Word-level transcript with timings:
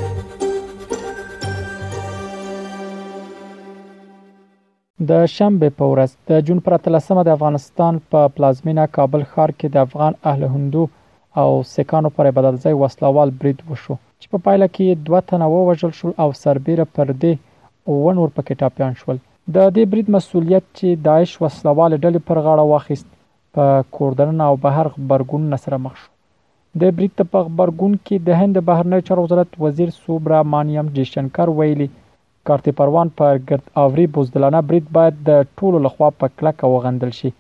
د 5.10 5.12
شنبه 5.34 5.70
په 5.80 5.86
ورځ 5.92 6.12
د 6.30 6.32
جون 6.46 6.60
پر 6.68 6.74
13مه 6.86 7.24
د 7.28 7.30
افغانستان 7.38 7.94
په 8.14 8.22
پلازمینا 8.38 8.86
کابل 8.98 9.22
ښار 9.34 9.52
کې 9.58 9.68
د 9.76 9.78
افغان 9.88 10.14
اهل 10.32 10.42
هندو 10.56 10.84
او 11.44 11.48
سکانو 11.74 12.10
پر 12.18 12.26
بدلځي 12.38 12.74
وسلوال 12.84 13.30
برید 13.44 13.60
وشو 13.68 13.96
چې 13.98 14.26
په 14.32 14.38
پا 14.40 14.44
پایله 14.50 14.68
کې 14.80 14.88
دوه 15.12 15.22
تنه 15.34 15.48
ووجل 15.58 15.92
شو 16.00 16.10
او 16.26 16.30
سربیره 16.42 16.86
پر 16.98 17.08
دې 17.12 17.34
ونور 18.00 18.34
پکې 18.34 18.60
ټاپيان 18.64 18.98
شول 19.04 19.20
د 19.20 19.62
دې 19.62 19.86
برید 19.94 20.12
مسولیت 20.18 20.68
چې 20.80 21.04
داعش 21.10 21.36
وسلوال 21.46 22.00
ډلې 22.00 22.28
پر 22.32 22.42
غاړه 22.48 22.74
واخیست 22.74 23.08
په 23.56 23.66
کوردنن 23.96 24.40
او 24.48 24.54
بهر 24.66 24.86
خبرګون 24.96 25.44
سره 25.66 25.78
مخ 25.86 25.94
شو 26.02 26.10
د 26.82 26.92
بریکټ 26.98 27.20
په 27.34 27.40
خبرګون 27.46 27.94
کې 28.06 28.16
د 28.28 28.42
هند 28.42 28.60
بهرنی 28.70 29.00
چارو 29.08 29.24
وزارت 29.28 29.58
وزیر 29.66 29.94
سوبرامانیام 30.02 30.90
جیشنکر 30.98 31.52
ویلي 31.60 31.88
کارت 32.50 32.68
پروان 32.80 33.10
پر 33.20 33.40
ګرد 33.50 33.66
اوري 33.84 34.06
بوزدلانه 34.18 34.62
بریټ 34.70 34.92
باید 34.98 35.24
د 35.30 35.48
ټولو 35.62 35.82
لخوا 35.86 36.10
په 36.22 36.32
کلک 36.42 36.66
وغندل 36.76 37.14
شي 37.20 37.32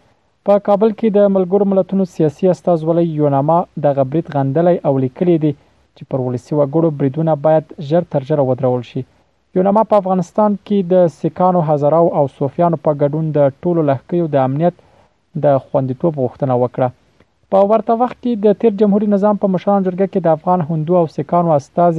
په 0.50 0.64
کابل 0.68 0.92
کې 1.00 1.10
د 1.18 1.34
ملګرو 1.36 1.70
ملتونو 1.74 2.08
سیاسي 2.16 2.50
استازولۍ 2.56 3.06
یوناما 3.22 3.60
د 3.86 3.96
غبرت 4.00 4.32
غندلې 4.36 4.90
او 4.90 4.96
لیکلې 5.04 5.38
دي 5.46 5.52
چې 5.56 6.12
پر 6.14 6.24
ولسی 6.26 6.54
وګړو 6.56 6.98
بریدونه 7.00 7.38
باید 7.46 7.72
ژر 7.92 8.08
تر 8.16 8.28
ژره 8.32 8.46
ودرول 8.50 8.84
شي 8.90 9.04
یوناما 9.60 9.84
په 9.92 10.00
افغانستان 10.04 10.58
کې 10.66 10.92
د 10.94 11.14
سکانو 11.22 11.64
هزارو 11.70 12.02
او 12.22 12.26
صوفیانو 12.38 12.82
په 12.86 12.98
ګډون 13.02 13.32
د 13.38 13.60
ټولو 13.64 13.86
لخکیو 13.92 14.28
د 14.36 14.44
امنیت 14.50 14.84
د 15.44 15.46
خوندیتوب 15.66 16.14
غوښتنه 16.24 16.54
وکړه 16.64 16.88
په 17.52 17.60
ورته 17.72 17.94
وخت 18.02 18.18
کې 18.24 18.32
د 18.46 18.58
تیر 18.60 18.74
جمهوریت 18.82 19.12
نظام 19.16 19.36
په 19.42 19.48
مشران 19.56 19.80
جرګه 19.88 20.08
کې 20.12 20.20
د 20.22 20.28
افغان 20.38 20.60
هندو 20.70 20.94
او 21.02 21.06
سکانو 21.18 21.50
استاذ 21.58 21.96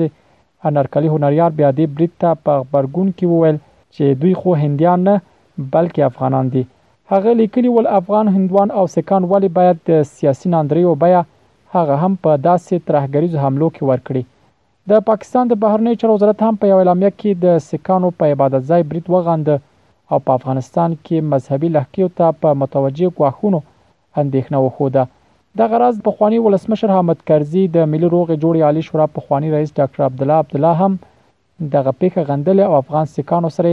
انرکلي 0.69 1.09
هنریار 1.15 1.51
بیا 1.59 1.69
دې 1.79 1.87
بریټ 1.97 2.13
ته 2.23 2.31
په 2.45 2.53
خبرګون 2.63 3.09
کې 3.17 3.27
وویل 3.33 3.59
چې 3.95 4.05
دوی 4.23 4.35
خو 4.41 4.49
هندیان 4.63 4.99
نه 5.09 5.15
بلکې 5.75 6.01
افغانان 6.11 6.47
دي 6.55 6.63
هغه 7.13 7.31
لیکلي 7.41 7.69
ول 7.75 7.87
افغان 8.01 8.27
هندوان 8.37 8.69
او 8.79 8.85
سکان 8.97 9.23
ولی 9.33 9.51
باید 9.59 9.77
د 9.91 10.03
سیاسي 10.17 10.47
ناندريو 10.55 10.93
بیا 11.05 11.21
هغه 11.77 11.95
هم 12.03 12.13
په 12.25 12.33
داسې 12.49 12.75
ترهګریز 12.89 13.33
حملو 13.43 13.69
کې 13.77 13.83
ورکړي 13.91 14.23
د 14.91 15.03
پاکستان 15.11 15.45
د 15.49 15.53
بهرنی 15.63 15.95
چارو 16.01 16.13
وزارت 16.19 16.39
هم 16.47 16.55
په 16.61 16.65
یو 16.71 16.79
اعلامیه 16.83 17.13
کې 17.19 17.31
د 17.45 17.65
سکانو 17.71 18.09
په 18.19 18.31
عبادت 18.35 18.63
ځای 18.71 18.81
بریټ 18.91 19.07
وغاند 19.15 19.49
او 20.11 20.19
په 20.27 20.33
افغانستان 20.41 20.95
کې 21.07 21.25
مذهبي 21.33 21.69
لهکیو 21.77 22.09
ته 22.19 22.31
په 22.43 22.53
متوجه 22.63 23.09
ګواښونو 23.19 23.61
اندېښنه 24.23 24.59
وخوده 24.67 25.03
د 25.61 25.71
غرض 25.73 25.97
په 26.07 26.11
خواني 26.19 26.39
ولسمشر 26.47 26.91
حامد 26.97 27.19
کرزي 27.31 27.65
د 27.77 27.87
ملي 27.93 28.09
روغې 28.15 28.35
جوړې 28.43 28.61
عالی 28.69 28.83
شورا 28.89 29.07
په 29.17 29.21
خواني 29.27 29.49
رئیس 29.57 29.71
ډاکټر 29.79 30.01
عبد 30.09 30.21
الله 30.25 30.39
عبد 30.45 30.55
الله 30.59 30.75
هم 30.87 30.95
دغه 31.75 31.93
پیخه 32.03 32.23
غندل 32.29 32.59
او 32.69 32.73
افغان 32.83 33.07
سکانو 33.17 33.51
سره 33.57 33.73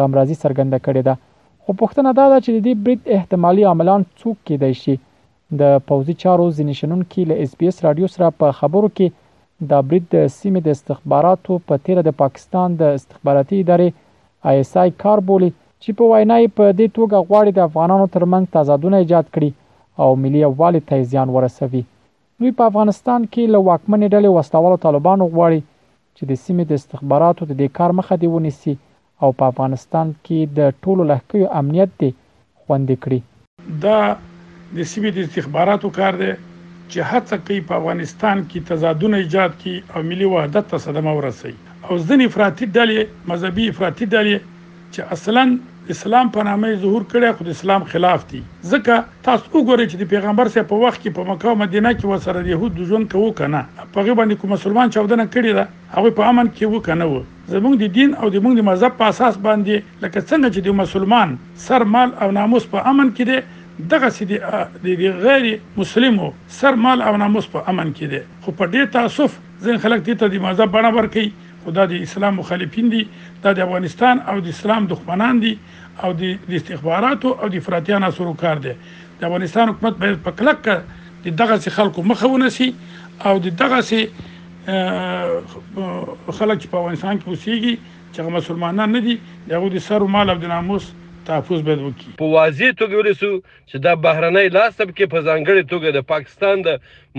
غمرازي 0.00 0.36
سرګنده 0.42 0.78
کړې 0.86 1.02
ده 1.08 1.14
خو 1.64 1.70
پښتنه 1.84 2.10
دا 2.20 2.24
ده 2.32 2.38
چې 2.44 2.50
د 2.54 2.58
دې 2.66 2.74
برید 2.84 3.00
احتمالي 3.16 3.64
عملان 3.72 4.00
څوک 4.20 4.36
کېدای 4.48 4.74
شي 4.82 4.94
د 5.62 5.74
پوزي 5.90 6.14
چارو 6.24 6.46
ځینشنون 6.60 7.00
کې 7.12 7.28
له 7.32 7.46
اس 7.46 7.56
بي 7.60 7.66
اس 7.72 7.78
رادیو 7.86 8.08
سره 8.16 8.30
په 8.42 8.56
خبرو 8.60 8.90
کې 8.98 9.18
دا 9.72 9.78
برید 9.88 10.06
د 10.14 10.28
سیمې 10.36 10.60
د 10.68 10.76
استخباراتو 10.78 11.58
په 11.70 11.84
تیر 11.88 12.02
د 12.08 12.14
پاکستان 12.22 12.78
د 12.82 12.96
استخباراتي 13.00 13.60
ادارې 13.64 13.98
آی 14.50 14.64
اس 14.64 14.72
آی 14.84 14.92
کار 15.02 15.20
بولی 15.28 15.50
چې 15.84 15.92
په 15.98 16.04
وینا 16.10 16.34
یې 16.42 16.50
په 16.58 16.64
دې 16.78 16.86
توګه 16.96 17.26
غواړي 17.28 17.52
د 17.54 17.60
افغانانو 17.68 18.06
ترمنځ 18.14 18.44
تضادونه 18.56 18.96
ایجاد 19.02 19.26
کړي 19.34 19.50
او 20.02 20.08
ملي 20.24 20.40
یووالي 20.46 20.80
ته 20.90 20.98
زیان 21.14 21.28
ورسوي 21.36 21.82
دوی 22.42 22.52
په 22.60 22.64
افغانستان 22.70 23.20
کې 23.32 23.42
له 23.54 23.58
واکمنې 23.68 24.06
ډلې 24.14 24.30
وسلوالو 24.36 24.82
طالبانو 24.84 25.24
غواړي 25.34 25.60
چې 26.16 26.22
د 26.30 26.38
سیمې 26.44 26.64
د 26.68 26.72
استخباراتو 26.80 27.42
د 27.48 27.52
دې 27.60 27.68
کار 27.78 27.90
مخه 28.02 28.14
دی 28.22 28.28
ونیسي 28.34 28.74
او 29.22 29.28
په 29.40 29.44
افغانستان 29.54 30.06
کې 30.24 30.38
د 30.60 30.76
ټولو 30.84 31.02
لهکیو 31.12 31.46
امنیت 31.62 31.90
دی 32.04 32.10
خوندې 32.60 32.96
کړي 33.02 33.18
دا 33.86 33.98
د 34.76 34.78
سیمې 34.90 35.10
د 35.18 35.26
استخباراتو 35.26 35.88
کار 35.98 36.12
دی 36.22 36.30
چې 36.90 37.00
هڅه 37.10 37.34
کوي 37.46 37.60
په 37.72 37.80
افغانستان 37.80 38.36
کې 38.50 38.58
تضادونه 38.70 39.16
ایجاد 39.24 39.50
کړي 39.60 39.76
او 39.96 40.06
ملي 40.12 40.26
وحدت 40.36 40.64
ته 40.76 40.82
صدمه 40.86 41.12
ورسوي 41.18 41.54
او 41.86 41.94
ځنې 42.08 42.24
افراطي 42.32 42.64
ډلې 42.76 43.00
مذهبي 43.34 43.64
افراطي 43.74 44.06
ډلې 44.14 44.36
چې 44.94 45.00
اصلا 45.16 45.44
اسلام 45.90 46.28
په 46.34 46.42
نامه 46.46 46.68
ظهور 46.80 47.02
کړي 47.12 47.30
خو 47.38 47.44
د 47.46 47.54
اسلام 47.54 47.84
خلاف 47.94 48.26
دي 48.32 48.40
ځکه 48.72 48.98
تاسو 49.22 49.48
وګورئ 49.54 49.86
چې 49.86 49.96
د 50.02 50.08
پیغمبر 50.12 50.50
سره 50.56 50.66
په 50.72 50.76
وخت 50.82 51.00
کې 51.02 51.14
په 51.16 51.30
مکه 51.30 51.48
او 51.52 51.60
مدینه 51.62 51.92
کې 51.94 52.04
وسره 52.10 52.42
يهود 52.50 52.78
ژوند 52.90 53.08
کوو 53.14 53.32
کنه 53.40 53.62
په 53.80 54.06
غو 54.08 54.16
باندې 54.20 54.40
کوم 54.42 54.54
مسلمان 54.56 54.94
چاودنه 54.96 55.26
کړي 55.32 55.58
ده 55.58 55.96
هغه 55.96 56.14
په 56.20 56.30
امن 56.34 56.52
کې 56.52 56.64
وو 56.74 56.82
کنه 56.90 57.08
وو 57.14 57.18
زمونږ 57.54 57.82
د 57.82 57.92
دین 57.98 58.14
او 58.20 58.30
د 58.36 58.44
موږ 58.46 58.60
د 58.62 58.68
مذهب 58.70 58.96
په 59.02 59.10
اساس 59.14 59.40
باندې 59.48 60.04
لکه 60.04 60.24
څنګه 60.30 60.48
چې 60.54 60.66
د 60.68 60.80
مسلمان 60.84 61.36
سر 61.66 61.88
مال 61.96 62.14
او 62.26 62.30
ناموس 62.40 62.70
په 62.76 62.88
امن 62.94 63.10
کې 63.18 63.30
دي 63.30 63.90
دغه 63.96 64.14
سدي 64.16 64.40
د 64.88 65.22
غیر 65.26 65.46
مسلمو 65.82 66.32
سر 66.60 66.80
مال 66.86 67.06
او 67.10 67.12
ناموس 67.26 67.50
په 67.56 67.74
امن 67.74 67.92
کې 67.94 68.14
دي 68.14 68.24
خو 68.44 68.58
په 68.62 68.72
ډېر 68.74 68.96
تاسف 68.98 69.64
ځین 69.66 69.84
خلک 69.86 70.04
دې 70.04 70.22
ته 70.22 70.36
د 70.36 70.44
مذهب 70.48 70.76
بڼه 70.76 70.90
ورکي 70.98 71.26
خدا 71.64 71.82
د 71.90 71.94
اسلام 72.06 72.32
مخالفین 72.38 72.88
دي 72.92 73.00
دا 73.44 73.50
د 73.58 73.60
افغانستان 73.66 74.20
او 74.32 74.36
د 74.44 74.46
اسلام 74.54 74.82
دښمنان 74.92 75.34
دي 75.42 75.52
او 76.06 76.10
د 76.22 76.54
استخباراتو 76.60 77.30
او 77.40 77.48
د 77.54 77.56
افراطیانو 77.62 78.10
سره 78.18 78.32
کار 78.42 78.56
دي 78.64 78.72
د 79.20 79.22
افغانستان 79.30 79.64
حکومت 79.72 79.94
باید 80.04 80.18
په 80.28 80.32
کلک 80.40 80.58
د 81.26 81.28
دغه 81.42 81.56
خلکو 81.78 81.98
مخه 82.12 82.26
ونسي 82.32 82.68
او 83.30 83.34
د 83.44 83.46
دغه 83.60 83.80
خلک 83.86 84.22
په 84.64 84.68
افغانستان 85.42 87.14
کې 87.20 87.26
اوسېږي 87.28 87.74
چې 87.84 88.18
هغه 88.22 88.30
مسلمانان 88.38 88.88
نه 88.96 89.00
دي 89.08 89.14
دغه 89.54 89.66
د 89.76 89.78
سر 89.90 90.00
او 90.08 90.12
مال 90.16 90.26
او 90.36 90.40
د 90.46 90.48
ناموس 90.54 90.86
تحفظ 91.30 91.60
باید 91.70 91.82
وکړي 91.82 92.16
په 92.24 92.30
واضح 92.34 92.70
توګه 92.82 92.96
ورسو 93.02 93.32
چې 93.36 93.76
دا 93.86 93.92
بهرنۍ 94.08 94.46
لاسب 94.58 94.88
کې 94.90 95.04
په 95.14 95.18
ځانګړي 95.28 95.62
توګه 95.72 95.88
د 96.00 96.02
پاکستان 96.10 96.56
د 96.70 96.72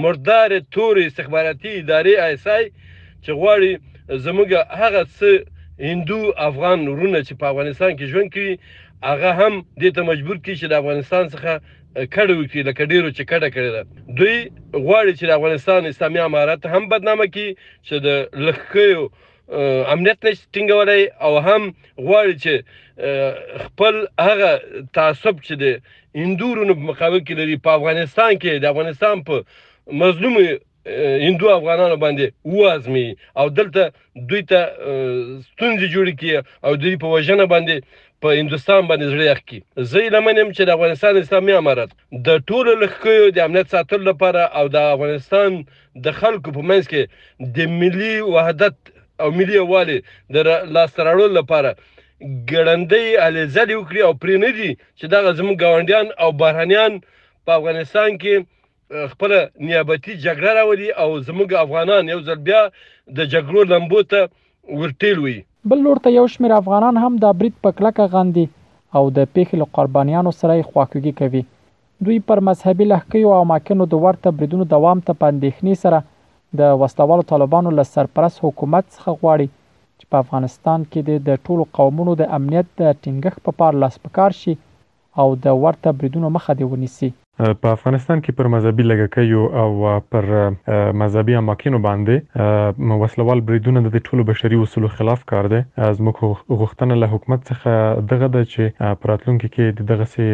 مردار 0.05 0.51
تور 0.77 0.95
استخباراتي 1.07 1.71
ادارې 1.79 2.13
ایسای 2.29 2.63
چې 2.83 3.31
غواړي 3.41 3.73
زموږ 4.25 4.49
هغه 4.81 5.01
څه 5.19 5.29
هندو 5.89 6.19
افغان 6.49 6.79
ورونه 6.87 7.19
چې 7.27 7.33
په 7.39 7.45
افغانستان 7.51 7.91
کې 7.97 8.05
ژوند 8.11 8.27
کوي 8.33 8.55
هغه 9.09 9.29
هم 9.39 9.53
دې 9.81 9.89
ته 9.95 10.01
مجبور 10.11 10.37
کی 10.45 10.53
چې 10.59 10.65
د 10.67 10.73
افغانستان 10.81 11.23
څخه 11.33 11.51
کډه 12.15 12.33
وکړي 12.39 12.61
لکه 12.69 12.83
ډیرو 12.91 13.09
چې 13.17 13.23
کډه 13.31 13.47
کړې 13.55 13.69
ده 13.75 13.81
دوی 14.19 14.35
غواړي 14.85 15.13
چې 15.19 15.23
د 15.25 15.31
افغانستان 15.39 15.79
اسلامي 15.85 16.19
امارت 16.19 16.59
هم 16.73 16.83
بدنامه 16.93 17.25
کړي 17.33 17.49
چې 17.87 17.95
د 18.05 18.07
لخکیو 18.45 19.01
امنیت 19.93 20.19
نشي 20.25 20.43
ټینګولای 20.55 21.01
او 21.25 21.33
هم 21.47 21.61
غواړي 22.07 22.35
چې 22.43 22.53
خپل 23.65 23.93
هغه 24.27 24.49
تعصب 24.97 25.35
چې 25.47 25.53
د 25.63 25.65
هندورونو 26.23 26.73
په 26.75 26.83
مقابل 26.91 27.19
کې 27.25 27.33
لري 27.39 27.57
په 27.67 27.71
افغانستان 27.79 28.31
کې 28.41 28.51
د 28.61 28.65
افغانستان 28.73 29.15
په 29.27 29.43
مظلومي 30.03 30.49
هندو 30.87 31.49
افغانانو 31.57 31.95
باندې 31.95 32.33
وازمي 32.45 33.15
او 33.37 33.47
دلته 33.57 33.83
دوی 34.15 34.41
ته 34.51 34.63
ستونزې 34.77 35.87
جوړ 35.93 36.09
کی 36.21 36.31
او 36.65 36.75
دوی 36.81 36.97
په 37.03 37.07
وژنه 37.15 37.45
باندې 37.53 37.77
په 38.25 38.31
هندستان 38.39 38.87
باندې 38.89 39.13
زړه 39.13 39.29
یخ 39.29 39.39
کی 39.51 39.59
زه 39.91 40.11
لمنم 40.15 40.51
چې 40.51 40.63
د 40.63 40.69
افغانستان 40.77 41.17
اسلامي 41.21 41.53
امارت 41.59 41.95
د 42.27 42.43
ټولو 42.51 42.73
لخوا 42.83 43.29
د 43.37 43.45
امنیت 43.45 43.71
ساتلو 43.77 44.03
لپاره 44.11 44.43
او 44.61 44.67
د 44.75 44.91
افغانستان 44.97 45.57
د 46.07 46.17
خلکو 46.19 46.51
په 46.57 46.67
منځ 46.71 46.93
کې 46.93 47.57
د 47.57 47.71
ملي 47.79 48.13
وحدت 48.35 48.93
او 49.21 49.31
ملي 49.39 49.55
یووالي 49.59 49.99
د 50.37 50.53
لاسترالو 50.77 51.27
لپاره 51.39 51.75
ګړندۍ 51.75 53.07
الیزل 53.27 53.69
وکړي 53.75 54.01
او 54.09 54.13
پرې 54.23 54.35
نه 54.45 54.51
دي 54.59 54.71
چې 54.99 55.05
دغه 55.15 55.33
زموږ 55.39 55.63
گاونډیان 55.63 56.13
او 56.23 56.31
بهرانيان 56.43 56.99
په 57.45 57.55
افغانستان 57.59 58.17
کې 58.17 58.45
خپل 59.11 59.33
نیابتي 59.67 60.13
جګړه 60.25 60.51
راولي 60.57 60.89
او 61.03 61.07
زموږ 61.27 61.49
افغانان 61.65 62.03
یو 62.13 62.19
ځل 62.27 62.39
بیا 62.49 62.61
د 63.19 63.31
جګړو 63.33 63.59
لمبو 63.73 63.99
ته 64.13 64.19
ورټیلوي 64.81 65.37
بل 65.71 65.79
لور 65.87 65.97
ته 66.07 66.13
یو 66.17 66.25
شمېر 66.33 66.51
افغانان 66.61 66.95
هم 67.03 67.13
د 67.23 67.35
برید 67.41 67.55
په 67.65 67.69
کلکه 67.79 68.05
غاندي 68.15 68.45
او 68.97 69.03
د 69.17 69.27
پیښې 69.35 69.55
له 69.63 69.67
قربانیانو 69.79 70.31
سره 70.39 70.57
خواخوږي 70.69 71.13
کوي 71.21 71.41
دوی 72.05 72.17
پر 72.31 72.39
مذهبي 72.49 72.85
لهکیو 72.91 73.33
او 73.37 73.41
ماکنو 73.53 73.85
د 73.93 74.05
ورته 74.05 74.29
بریدونو 74.41 74.65
دوام 74.75 74.99
ته 75.09 75.17
پندېخني 75.23 75.73
سره 75.83 75.99
د 76.61 76.75
وسلوالو 76.83 77.27
طالبانو 77.33 77.69
له 77.79 77.83
سرپرست 77.93 78.37
حکومت 78.45 78.85
څخه 78.95 79.09
غواړي 79.21 79.47
چې 79.97 80.05
په 80.13 80.17
افغانستان 80.25 80.79
کې 80.91 81.19
د 81.31 81.43
ټولو 81.47 81.63
قومونو 81.81 82.11
د 82.21 82.37
امنیت 82.39 82.67
د 82.79 82.83
ټینګښت 83.03 83.39
په 83.49 83.61
پار 83.63 83.73
لاس 83.85 83.95
پکار 84.05 84.31
شي 84.43 84.53
او 85.23 85.27
د 85.47 85.59
ورته 85.67 85.89
بریدونو 85.99 86.27
مخه 86.39 86.53
دی 86.61 86.65
ونیسي 86.73 87.09
په 87.37 87.67
افغانستان 87.75 88.19
کې 88.25 88.31
پر 88.39 88.47
مذهبي 88.53 88.83
لګکیو 88.83 89.43
او 89.61 90.01
پر 90.15 90.25
مذهبي 91.01 91.35
اماکینو 91.37 91.79
باندې 91.85 92.99
وسلوال 93.03 93.41
بریدونه 93.47 93.81
د 93.87 94.03
ټولو 94.09 94.25
بشري 94.27 94.59
اصولو 94.65 94.91
خلاف 94.99 95.23
کار 95.31 95.49
دی 95.53 95.61
زموږ 95.61 96.59
غوښتنه 96.59 96.97
له 97.05 97.11
حکومت 97.15 97.41
څخه 97.49 97.73
دغه 98.11 98.27
د 98.35 98.45
چې 98.51 98.95
پراتلونکو 99.05 99.47
کې 99.53 99.85
دغه 99.93 100.05
سي 100.13 100.27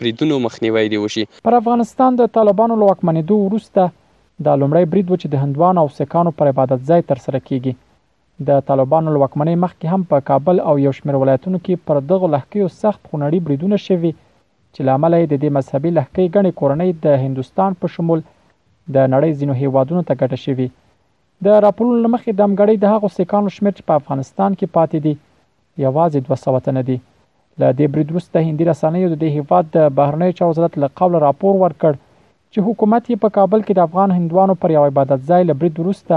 بریدونو 0.03 0.43
مخنیوي 0.51 0.85
دی 0.97 1.03
وشي 1.07 1.27
پر 1.49 1.59
افغانستان 1.63 2.21
د 2.23 2.31
طالبانو 2.41 2.81
لوکمنې 2.85 3.29
دوه 3.33 3.49
ورسته 3.49 3.91
دا 4.47 4.55
لومړی 4.63 4.85
برید 4.93 5.09
و 5.11 5.17
چې 5.21 5.27
د 5.33 5.35
هندوانو 5.47 5.81
او 5.85 5.89
سکانو 6.01 6.31
پر 6.39 6.47
عبادت 6.53 6.81
ځای 6.91 7.01
تر 7.11 7.19
سره 7.27 7.39
کیږي 7.49 7.73
د 8.51 8.61
طالبانو 8.71 9.09
لوکمنۍ 9.17 9.57
مخکې 9.65 9.87
هم 9.95 10.01
په 10.13 10.25
کابل 10.31 10.57
او 10.71 10.75
یو 10.87 10.93
شمېر 10.99 11.17
ولایتونو 11.23 11.59
کې 11.65 11.85
پر 11.89 12.01
دغو 12.13 12.29
لهکیو 12.35 12.69
سخت 12.83 13.01
خونړي 13.09 13.39
بریدونه 13.49 13.77
شوي 13.87 14.13
چې 14.75 14.81
لامل 14.89 15.15
یې 15.19 15.31
د 15.33 15.35
دې 15.43 15.51
مذهبي 15.57 15.91
لهکۍ 15.99 16.27
ګڼې 16.35 16.53
کورنۍ 16.61 16.91
د 17.05 17.23
هندوستان 17.27 17.79
په 17.83 17.95
شمول 17.97 18.23
د 18.27 19.11
نړۍ 19.15 19.33
ځینو 19.43 19.57
هیوادونو 19.63 20.05
ته 20.11 20.19
ګټه 20.21 20.45
شوي 20.47 20.69
د 21.49 21.63
راپورونو 21.67 22.01
له 22.05 22.11
مخې 22.15 22.39
د 22.39 22.43
همګړۍ 22.47 22.85
د 22.85 22.97
هغو 22.97 23.13
سکانو 23.19 23.55
شمېر 23.57 23.77
چې 23.79 23.89
په 23.91 24.01
افغانستان 24.03 24.59
کې 24.61 24.77
پاتې 24.79 25.09
دي 25.09 25.85
یوازې 25.87 26.31
دوه 26.31 26.43
سوه 26.47 26.65
تنه 26.69 26.87
دي 26.91 26.97
له 27.01 27.67
دې 27.67 27.97
برید 27.97 28.11
وروسته 28.15 28.47
هندي 28.49 28.71
رسنیو 28.71 29.13
د 29.13 29.21
دې 29.21 29.41
هیواد 29.41 29.71
د 29.77 29.93
بهرنیو 30.01 30.39
چارو 30.41 30.53
وزارت 30.57 30.79
له 30.85 30.91
قوله 31.01 31.21
راپور 31.27 31.61
ورکړ 31.65 32.02
چې 32.55 32.63
حکومت 32.69 33.07
یې 33.11 33.19
په 33.21 33.29
کابل 33.35 33.61
کې 33.67 33.75
د 33.77 33.81
افغان 33.89 34.11
هندوانو 34.17 34.55
پر 34.63 34.73
یو 34.77 34.81
عبادت 34.89 35.21
ځای 35.29 35.45
لبرید 35.51 35.77
ورسته 35.83 36.17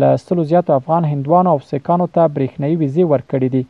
ل 0.00 0.18
سلو 0.24 0.42
زیاتو 0.50 0.74
افغان 0.80 1.06
هندوانو 1.12 1.54
او 1.54 1.62
سکانو 1.70 2.04
ته 2.16 2.26
برېښنایی 2.34 2.76
ویزه 2.82 3.06
ورکړې 3.06 3.48
دي 3.54 3.62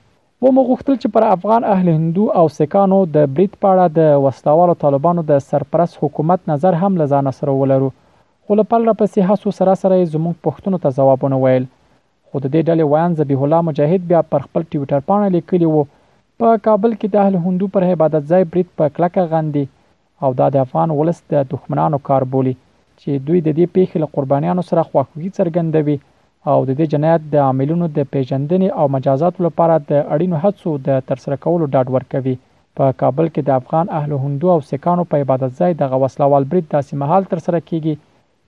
و 0.44 0.50
مو 0.56 0.64
غوښتل 0.70 0.98
چې 1.02 1.14
پر 1.14 1.26
افغان 1.28 1.66
اهل 1.74 1.88
هندو 1.92 2.26
او 2.40 2.42
سکانو 2.56 2.98
د 3.14 3.30
برید 3.38 3.54
پاړه 3.62 3.86
د 3.98 4.18
وسلوالو 4.26 4.74
طالبانو 4.82 5.24
د 5.30 5.40
سرپرست 5.46 5.98
حکومت 6.02 6.44
نظر 6.52 6.76
هم 6.82 7.00
لزان 7.02 7.30
سره 7.38 7.54
ولرو 7.60 7.88
خو 7.90 8.58
له 8.60 8.66
پل 8.74 8.84
را 8.90 8.94
پسې 9.04 9.30
هڅو 9.30 9.54
سره 9.60 9.76
سره 9.84 10.00
زموږ 10.16 10.42
پښتون 10.48 10.78
ته 10.84 10.92
ځوابونه 10.98 11.38
ویل 11.44 11.68
خو 11.70 12.42
د 12.42 12.52
دې 12.56 12.66
ډلې 12.66 12.84
ویان 12.92 13.16
زبیح 13.22 13.46
الله 13.48 13.66
مجاهد 13.70 14.08
بیا 14.12 14.20
پر 14.34 14.44
خپل 14.50 14.68
ټوئیټر 14.72 15.08
باندې 15.08 15.34
لیکلی 15.38 15.72
وو 15.72 15.84
په 16.44 16.60
کابل 16.68 16.98
کې 16.98 17.16
د 17.16 17.22
اهل 17.24 17.42
هندو 17.48 17.70
پر 17.78 17.88
عبادت 17.92 18.28
ځای 18.34 18.50
برید 18.52 18.70
په 18.82 18.94
کلکه 19.00 19.26
غندي 19.32 19.64
او 20.24 20.30
دا 20.40 20.46
د 20.54 20.64
افغان 20.66 20.88
ولس 21.00 21.18
د 21.32 21.46
دښمنانو 21.52 21.98
کار 22.08 22.22
بولی 22.34 22.54
چې 23.00 23.10
دوی 23.26 23.40
د 23.42 23.48
دې 23.58 23.66
پیښې 23.76 23.96
له 24.02 24.08
قربانیانو 24.16 24.62
سره 24.70 24.86
خواخوږي 24.90 25.30
څرګندوي 25.38 25.96
او 26.52 26.58
د 26.68 26.70
دې 26.78 26.86
جنایت 26.94 27.22
د 27.34 27.42
عاملونو 27.46 27.86
د 27.96 28.08
پیژندنې 28.14 28.68
او 28.82 28.86
مجازاتو 28.96 29.40
لپاره 29.46 29.74
د 29.90 30.02
اړینو 30.14 30.36
هڅو 30.44 30.70
د 30.86 31.06
ترسره 31.10 31.36
کولو 31.46 31.66
ډاډ 31.74 31.86
ورکوي 31.96 32.34
په 32.80 32.92
کابل 33.02 33.28
کې 33.34 33.42
د 33.48 33.50
افغان 33.60 33.86
اهل 34.00 34.12
هندو 34.24 34.52
او 34.54 34.58
سکانو 34.70 35.04
په 35.12 35.20
عبادت 35.24 35.58
ځای 35.62 35.72
د 35.80 35.92
غوسلوال 35.94 36.48
برید 36.52 36.70
داسې 36.74 36.92
محل 37.02 37.28
ترسره 37.32 37.60
کیږي 37.68 37.94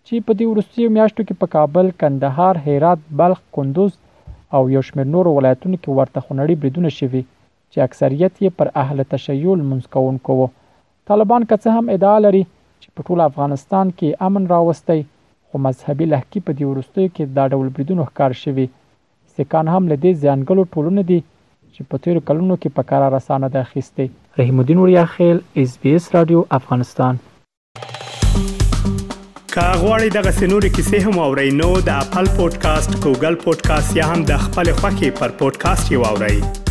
چې 0.06 0.26
په 0.28 0.32
دې 0.38 0.46
ورستیو 0.50 0.92
میاشتو 0.96 1.22
کې 1.24 1.40
په 1.40 1.46
کابل، 1.54 1.90
کندهار، 2.02 2.60
هرات، 2.66 3.00
بلخ، 3.20 3.40
کندوز 3.56 3.92
او 4.56 4.62
یو 4.74 4.82
شمېر 4.88 5.10
نورو 5.14 5.34
ولایتونو 5.38 5.76
کې 5.80 5.96
ورته 5.98 6.20
خنړي 6.26 6.54
بریدونه 6.62 6.92
شوي 6.98 7.22
چې 7.24 7.86
اکثریت 7.88 8.32
یې 8.38 8.56
پر 8.60 8.72
اهل 8.84 9.04
تشیع 9.14 9.56
منسکون 9.72 10.18
کوو 10.28 10.46
طالبان 11.12 11.44
که 11.50 11.56
څه 11.64 11.70
هم 11.78 11.88
ادعا 11.96 12.16
لري 12.26 12.42
چې 12.82 12.88
په 12.98 13.02
ټول 13.10 13.20
افغانستان 13.26 13.92
کې 13.94 14.30
امن 14.30 14.48
راوستي 14.52 14.98
خو 14.98 15.62
مذهبي 15.66 16.08
لهکې 16.12 16.48
په 16.48 16.56
دې 16.58 16.72
وروستیو 16.72 17.12
کې 17.14 17.38
دا 17.38 17.44
ډول 17.54 17.70
بریدونو 17.78 18.06
ښکار 18.08 18.34
شوي 18.42 18.66
سکان 19.36 19.70
هم 19.74 19.88
له 19.92 19.98
دې 20.02 20.12
ځانګړو 20.26 20.74
ټولنو 20.76 21.04
دي 21.12 21.18
چې 21.74 21.88
په 21.92 22.02
تیر 22.04 22.20
کلونو 22.32 22.58
کې 22.62 22.74
په 22.76 22.86
قرار 22.92 23.16
رسانه 23.18 23.50
ده 23.56 23.64
اخیسته 23.66 24.40
رحیم 24.42 24.62
الدین 24.64 24.82
وریا 24.84 25.04
خیل 25.14 25.40
اس 25.64 25.78
بي 25.82 25.94
اس 26.00 26.10
رادیو 26.18 26.44
افغانستان 26.60 27.22
کاغوري 29.56 30.14
دغه 30.18 30.36
سنوري 30.40 30.72
کیسې 30.76 31.04
هم 31.08 31.24
او 31.26 31.32
رینو 31.42 31.72
د 31.90 32.00
خپل 32.06 32.32
پودکاسټ 32.38 33.02
ګوګل 33.02 33.42
پودکاسټ 33.48 33.96
یا 34.02 34.12
هم 34.14 34.28
د 34.32 34.44
خپل 34.48 34.72
خاكي 34.82 35.10
پر 35.20 35.38
پودکاسټ 35.44 35.98
یو 35.98 36.04
اورئ 36.14 36.64